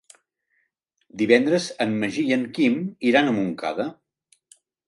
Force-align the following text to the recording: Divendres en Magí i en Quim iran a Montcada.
Divendres 1.23 1.67
en 1.87 1.93
Magí 2.05 2.25
i 2.31 2.35
en 2.39 2.49
Quim 2.57 2.81
iran 3.13 3.31
a 3.33 3.37
Montcada. 3.39 3.89